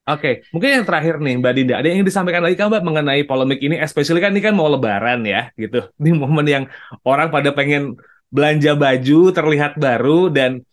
[0.02, 0.34] Oke, okay.
[0.50, 3.62] mungkin yang terakhir nih Mbak Dinda, ada yang ingin disampaikan lagi kan Mbak mengenai polemik
[3.62, 5.94] ini, especially kan ini kan mau lebaran ya, gitu.
[5.94, 6.64] Di momen yang
[7.06, 7.94] orang pada pengen
[8.26, 10.66] belanja baju terlihat baru dan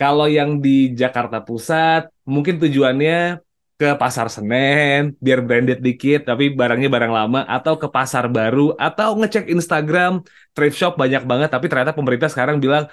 [0.00, 3.44] kalau yang di Jakarta Pusat mungkin tujuannya
[3.80, 9.16] ke pasar Senen biar branded dikit tapi barangnya barang lama atau ke pasar baru atau
[9.16, 10.20] ngecek Instagram
[10.52, 12.84] thrift shop banyak banget tapi ternyata pemerintah sekarang bilang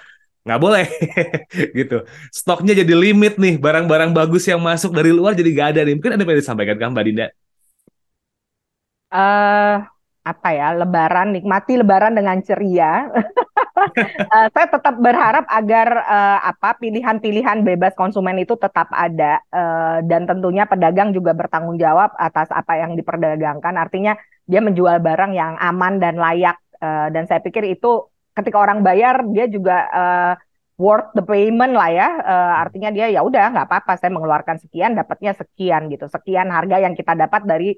[0.48, 0.86] nggak boleh.
[1.78, 2.08] Gitu.
[2.32, 5.94] Stoknya jadi limit nih barang-barang bagus yang masuk dari luar jadi nggak ada nih.
[6.00, 7.26] Mungkin ada yang disampaikan kan Mbak Dinda?
[9.12, 9.84] Uh,
[10.28, 13.08] apa ya Lebaran nikmati Lebaran dengan ceria
[13.78, 20.26] uh, saya tetap berharap agar uh, apa pilihan-pilihan bebas konsumen itu tetap ada uh, dan
[20.26, 23.74] tentunya pedagang juga bertanggung jawab atas apa yang diperdagangkan.
[23.78, 28.80] Artinya dia menjual barang yang aman dan layak uh, dan saya pikir itu ketika orang
[28.86, 30.34] bayar dia juga uh,
[30.78, 32.08] worth the payment lah ya.
[32.22, 36.06] Uh, artinya dia ya udah nggak apa-apa saya mengeluarkan sekian dapatnya sekian gitu.
[36.06, 37.70] Sekian harga yang kita dapat dari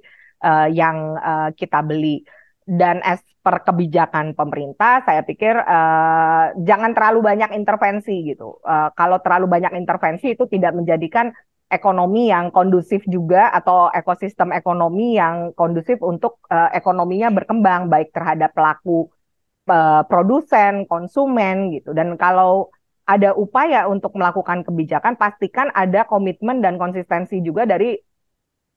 [0.44, 2.24] uh, yang uh, kita beli
[2.68, 8.60] dan as per kebijakan pemerintah, saya pikir uh, jangan terlalu banyak intervensi gitu.
[8.60, 11.32] Uh, kalau terlalu banyak intervensi itu tidak menjadikan
[11.70, 18.52] ekonomi yang kondusif juga atau ekosistem ekonomi yang kondusif untuk uh, ekonominya berkembang baik terhadap
[18.52, 19.08] pelaku
[19.70, 21.96] uh, produsen, konsumen gitu.
[21.96, 22.68] Dan kalau
[23.06, 27.96] ada upaya untuk melakukan kebijakan, pastikan ada komitmen dan konsistensi juga dari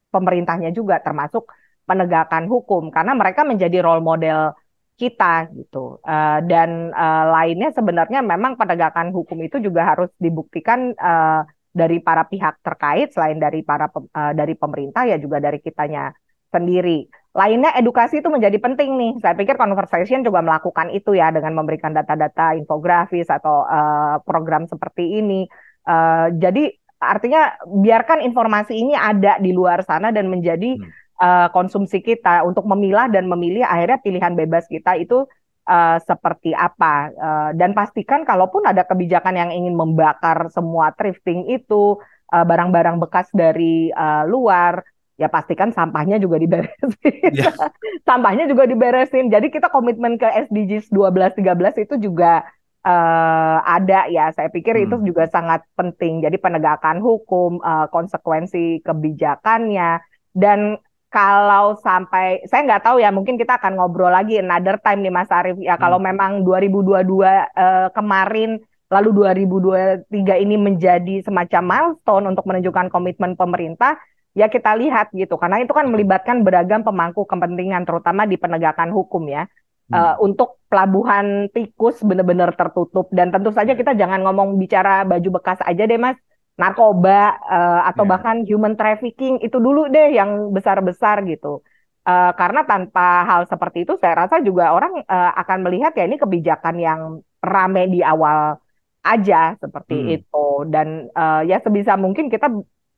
[0.09, 1.49] pemerintahnya juga, termasuk
[1.83, 4.55] penegakan hukum karena mereka menjadi role model
[4.93, 11.41] kita gitu uh, dan uh, lainnya sebenarnya memang penegakan hukum itu juga harus dibuktikan uh,
[11.73, 16.13] dari para pihak terkait selain dari para uh, dari pemerintah ya juga dari kitanya
[16.53, 17.09] sendiri.
[17.33, 19.13] Lainnya edukasi itu menjadi penting nih.
[19.25, 25.17] Saya pikir conversation coba melakukan itu ya dengan memberikan data-data infografis atau uh, program seperti
[25.17, 25.49] ini.
[25.89, 26.69] Uh, jadi
[27.01, 32.67] artinya biarkan informasi ini ada di luar sana dan menjadi hmm uh, konsumsi kita untuk
[32.67, 35.23] memilah dan memilih akhirnya pilihan bebas kita itu
[35.71, 41.95] uh, seperti apa uh, dan pastikan kalaupun ada kebijakan yang ingin membakar semua thrifting itu
[42.33, 44.81] barang-barang uh, bekas dari uh, luar
[45.13, 47.31] ya pastikan sampahnya juga diberesin.
[47.37, 47.53] Yeah.
[48.09, 49.29] sampahnya juga diberesin.
[49.29, 52.41] Jadi kita komitmen ke SDGs 12 13 itu juga
[52.81, 54.33] uh, ada ya.
[54.33, 54.85] Saya pikir hmm.
[54.89, 56.25] itu juga sangat penting.
[56.25, 60.01] Jadi penegakan hukum, uh, konsekuensi kebijakannya
[60.33, 60.81] dan
[61.13, 65.29] kalau sampai saya nggak tahu ya mungkin kita akan ngobrol lagi another time nih Mas
[65.29, 65.61] Arief.
[65.61, 66.09] Ya kalau hmm.
[66.09, 68.57] memang 2022 uh, kemarin
[68.89, 70.09] lalu 2023
[70.41, 74.01] ini menjadi semacam milestone untuk menunjukkan komitmen pemerintah
[74.33, 75.37] ya kita lihat gitu.
[75.37, 79.45] Karena itu kan melibatkan beragam pemangku kepentingan terutama di penegakan hukum ya.
[79.93, 79.93] Hmm.
[79.93, 83.05] uh, untuk pelabuhan tikus benar-benar tertutup.
[83.13, 86.17] Dan tentu saja kita jangan ngomong bicara baju bekas aja deh Mas
[86.53, 88.11] narkoba uh, atau yeah.
[88.13, 91.65] bahkan human trafficking itu dulu deh yang besar-besar gitu.
[92.03, 96.19] Uh, karena tanpa hal seperti itu saya rasa juga orang uh, akan melihat ya ini
[96.19, 97.01] kebijakan yang
[97.39, 98.59] rame di awal
[99.03, 100.15] aja seperti hmm.
[100.19, 102.51] itu dan uh, ya sebisa mungkin kita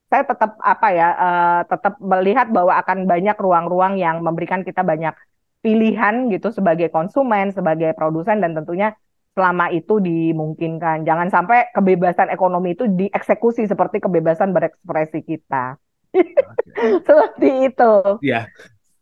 [0.09, 5.13] saya tetap apa ya uh, tetap melihat bahwa akan banyak ruang-ruang yang memberikan kita banyak
[5.65, 8.93] pilihan gitu sebagai konsumen, sebagai produsen dan tentunya
[9.35, 11.03] selama itu dimungkinkan.
[11.03, 15.75] Jangan sampai kebebasan ekonomi itu dieksekusi seperti kebebasan berekspresi kita.
[16.15, 17.03] Okay.
[17.07, 17.93] seperti itu.
[18.23, 18.47] Ya.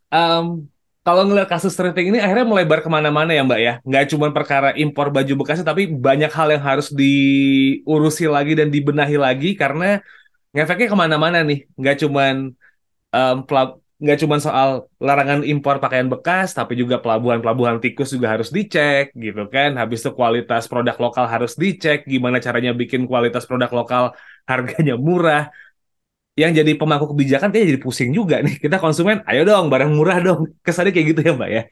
[0.09, 0.67] Um,
[1.03, 3.73] kalau ngeliat kasus thrifting ini akhirnya melebar ke mana-mana ya Mbak ya.
[3.85, 9.17] Nggak cuma perkara impor baju bekas, tapi banyak hal yang harus diurusi lagi dan dibenahi
[9.19, 10.01] lagi karena
[10.55, 11.69] ngefeknya ke mana-mana nih.
[11.77, 12.23] Nggak cuma
[13.13, 13.37] um,
[14.03, 19.47] nggak cuma soal larangan impor pakaian bekas, tapi juga pelabuhan-pelabuhan tikus juga harus dicek, gitu
[19.47, 19.79] kan.
[19.79, 24.03] Habis itu kualitas produk lokal harus dicek, gimana caranya bikin kualitas produk lokal
[24.43, 25.47] harganya murah.
[26.33, 28.57] Yang jadi pemangku kebijakan kayaknya jadi pusing juga nih.
[28.57, 30.51] Kita konsumen, ayo dong barang murah dong.
[30.65, 31.63] Kesannya kayak gitu ya Mbak ya?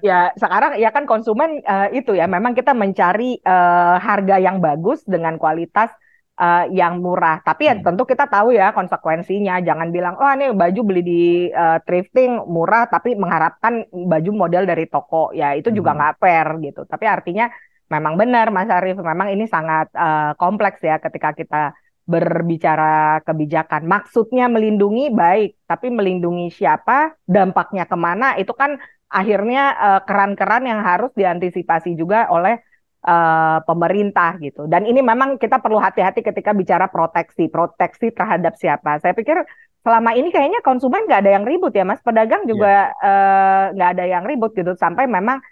[0.00, 5.02] ya sekarang ya kan konsumen uh, itu ya, memang kita mencari uh, harga yang bagus
[5.02, 5.90] dengan kualitas
[6.38, 7.40] uh, yang murah.
[7.42, 7.84] Tapi ya hmm.
[7.84, 9.62] tentu kita tahu ya konsekuensinya.
[9.62, 14.86] Jangan bilang, oh ini baju beli di uh, thrifting murah, tapi mengharapkan baju model dari
[14.90, 15.30] toko.
[15.34, 15.98] Ya itu juga hmm.
[15.98, 16.82] nggak fair gitu.
[16.86, 17.46] Tapi artinya
[17.90, 21.62] memang benar Mas Arief, memang ini sangat uh, kompleks ya ketika kita
[22.04, 23.88] berbicara kebijakan.
[23.88, 28.76] Maksudnya melindungi baik, tapi melindungi siapa, dampaknya ke mana, itu kan
[29.08, 29.72] akhirnya
[30.04, 32.60] keran-keran uh, yang harus diantisipasi juga oleh
[33.04, 34.64] uh, pemerintah gitu.
[34.64, 38.98] Dan ini memang kita perlu hati-hati ketika bicara proteksi, proteksi terhadap siapa.
[38.98, 39.44] Saya pikir
[39.84, 43.04] selama ini kayaknya konsumen nggak ada yang ribut ya mas pedagang juga yeah.
[43.04, 45.44] uh, nggak ada yang ribut gitu sampai memang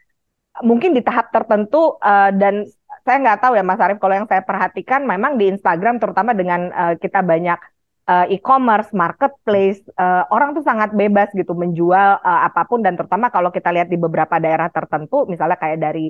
[0.64, 2.64] mungkin di tahap tertentu uh, dan
[3.04, 6.72] saya nggak tahu ya mas Arief kalau yang saya perhatikan memang di Instagram terutama dengan
[6.72, 7.60] uh, kita banyak
[8.08, 13.28] uh, e-commerce marketplace uh, orang tuh sangat bebas gitu menjual uh, apa pun dan terutama
[13.28, 16.08] kalau kita lihat di beberapa daerah tertentu misalnya kayak dari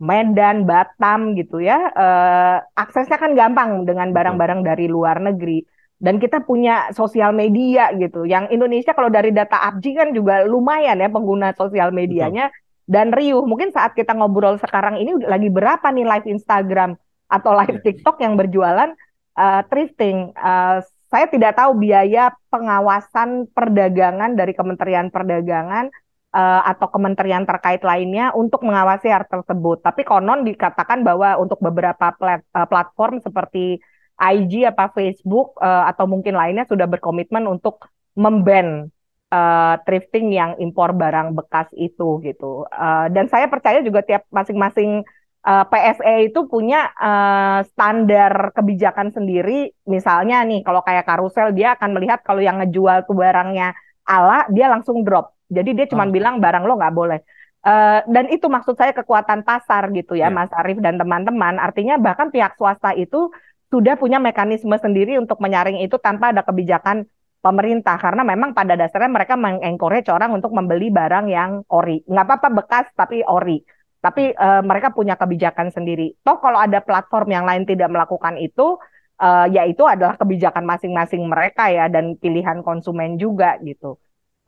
[0.00, 5.60] Medan, Batam gitu ya, uh, aksesnya kan gampang dengan barang-barang dari luar negeri
[6.00, 8.24] dan kita punya sosial media gitu.
[8.24, 12.88] Yang Indonesia kalau dari data APJI kan juga lumayan ya pengguna sosial medianya Betul.
[12.88, 13.44] dan riuh.
[13.44, 16.96] Mungkin saat kita ngobrol sekarang ini lagi berapa nih live Instagram
[17.28, 17.84] atau live iya.
[17.84, 18.96] TikTok yang berjualan
[19.36, 20.32] uh, thrifting.
[20.32, 20.80] Uh,
[21.12, 25.92] saya tidak tahu biaya pengawasan perdagangan dari Kementerian Perdagangan
[26.34, 29.82] uh, atau kementerian terkait lainnya untuk mengawasi hal tersebut.
[29.82, 33.82] Tapi konon dikatakan bahwa untuk beberapa plat, uh, platform seperti
[34.20, 38.92] IG apa Facebook uh, atau mungkin lainnya sudah berkomitmen untuk memban
[39.32, 42.68] uh, thrifting yang impor barang bekas itu gitu.
[42.68, 45.06] Uh, dan saya percaya juga tiap masing-masing
[45.46, 49.72] uh, PSE itu punya uh, standar kebijakan sendiri.
[49.88, 53.72] Misalnya nih kalau kayak karusel dia akan melihat kalau yang ngejual tuh barangnya
[54.04, 55.39] ala dia langsung drop.
[55.50, 56.12] Jadi dia cuma oh.
[56.14, 57.20] bilang barang lo nggak boleh.
[57.60, 60.32] Uh, dan itu maksud saya kekuatan pasar gitu ya, yeah.
[60.32, 61.60] Mas Arief dan teman-teman.
[61.60, 63.28] Artinya bahkan pihak swasta itu
[63.68, 67.04] sudah punya mekanisme sendiri untuk menyaring itu tanpa ada kebijakan
[67.40, 72.48] pemerintah karena memang pada dasarnya mereka mengencourage orang untuk membeli barang yang ori nggak apa-apa
[72.52, 73.64] bekas tapi ori
[74.00, 78.76] tapi uh, mereka punya kebijakan sendiri toh kalau ada platform yang lain tidak melakukan itu
[79.20, 83.96] uh, ya itu adalah kebijakan masing-masing mereka ya dan pilihan konsumen juga gitu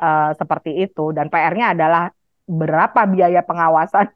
[0.03, 1.15] uh, seperti itu.
[1.15, 2.11] Dan PR-nya adalah
[2.51, 4.11] berapa biaya pengawasan.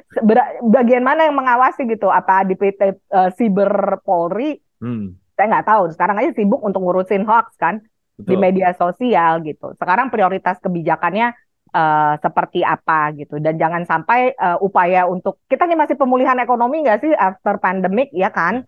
[0.74, 2.08] Bagian mana yang mengawasi gitu?
[2.08, 2.80] Apa di PT
[3.12, 4.56] uh, eh, Siber Polri?
[4.80, 5.18] Hmm.
[5.38, 5.82] saya nggak tahu.
[5.94, 7.78] Sekarang aja sibuk untuk ngurusin hoax kan?
[8.18, 8.34] Betul.
[8.34, 9.78] di media sosial gitu.
[9.78, 11.38] Sekarang prioritas kebijakannya
[11.70, 13.38] uh, seperti apa gitu.
[13.38, 18.10] Dan jangan sampai uh, upaya untuk kita ini masih pemulihan ekonomi nggak sih after pandemic
[18.10, 18.66] ya kan?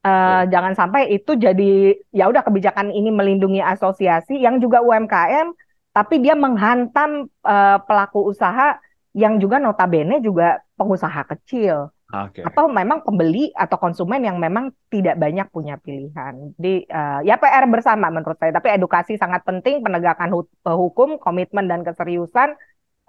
[0.00, 0.56] Uh, ya.
[0.56, 5.52] jangan sampai itu jadi ya udah kebijakan ini melindungi asosiasi yang juga UMKM
[5.96, 8.76] tapi dia menghantam uh, pelaku usaha
[9.16, 11.88] yang juga notabene juga pengusaha kecil.
[12.06, 12.44] Okay.
[12.44, 16.52] Atau memang pembeli atau konsumen yang memang tidak banyak punya pilihan.
[16.54, 20.30] Di uh, ya PR bersama menurut saya, tapi edukasi sangat penting, penegakan
[20.62, 22.54] hukum, komitmen dan keseriusan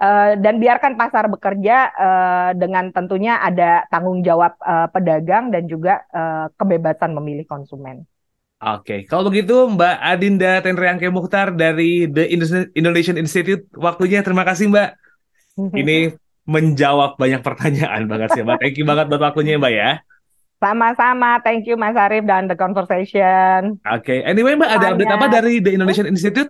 [0.02, 6.08] uh, dan biarkan pasar bekerja uh, dengan tentunya ada tanggung jawab uh, pedagang dan juga
[6.16, 8.08] uh, kebebasan memilih konsumen.
[8.58, 12.26] Oke, kalau begitu Mbak Adinda Tenriangke Mukhtar dari The
[12.74, 14.90] Indonesian Institute, waktunya terima kasih Mbak.
[15.86, 16.18] Ini
[16.50, 18.58] menjawab banyak pertanyaan banget sih Mbak.
[18.58, 19.92] Thank you banget buat waktunya Mbak ya.
[20.58, 23.78] Sama-sama, thank you Mas Arif dan The Conversation.
[23.86, 24.20] Oke, okay.
[24.26, 26.50] anyway Mbak, ada update apa dari The Indonesian Institute?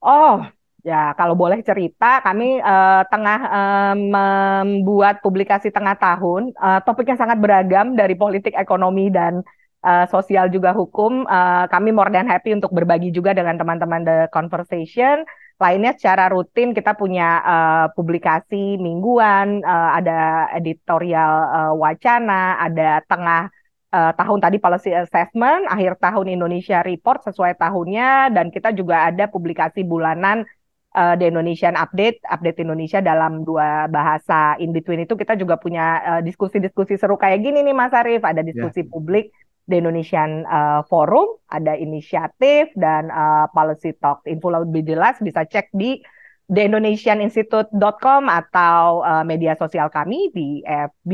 [0.00, 0.40] Oh,
[0.80, 6.56] ya kalau boleh cerita, kami uh, tengah uh, membuat publikasi tengah tahun.
[6.56, 9.44] Uh, topiknya sangat beragam dari politik, ekonomi, dan
[9.84, 11.24] uh, sosial juga hukum.
[11.28, 15.24] Uh, kami more than happy untuk berbagi juga dengan teman-teman The Conversation.
[15.60, 23.52] Lainnya secara rutin kita punya uh, publikasi mingguan, uh, ada editorial uh, wacana, ada tengah
[23.92, 29.28] uh, tahun tadi policy assessment, akhir tahun Indonesia report sesuai tahunnya, dan kita juga ada
[29.28, 30.48] publikasi bulanan
[30.96, 34.56] uh, The Indonesian Update, update Indonesia dalam dua bahasa.
[34.64, 38.40] In between itu kita juga punya diskusi-diskusi uh, seru kayak gini nih Mas Arief, ada
[38.40, 38.88] diskusi yeah.
[38.88, 39.28] publik
[39.70, 44.26] The Indonesian uh, Forum, ada inisiatif dan uh, policy talk.
[44.26, 46.02] Info lebih jelas bisa cek di
[46.50, 51.10] theindonesianinstitute.com atau uh, media sosial kami di FB,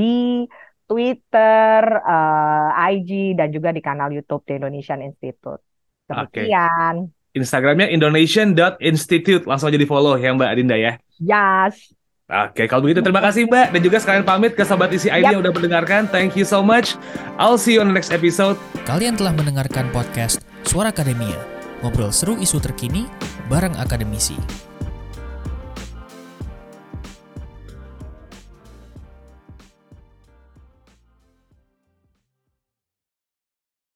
[0.89, 5.61] Twitter, uh, IG dan juga di kanal YouTube The Indonesian Institute.
[6.09, 7.13] Demikian.
[7.13, 7.37] Okay.
[7.37, 10.97] Instagramnya indonesian.institute langsung aja di follow ya Mbak Adinda ya.
[11.21, 11.96] Yes.
[12.27, 15.39] Oke, kalau begitu terima kasih Mbak dan juga sekalian pamit ke sobat isi ID yep.
[15.39, 16.11] yang udah mendengarkan.
[16.11, 16.99] Thank you so much.
[17.39, 18.59] I'll see you on the next episode.
[18.83, 21.39] Kalian telah mendengarkan podcast Suara Akademia.
[21.87, 23.07] Ngobrol seru isu terkini
[23.47, 24.35] bareng akademisi.